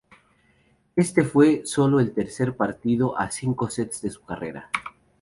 [0.95, 4.67] Este fue solo el tercer partido a cinco sets de su carrera.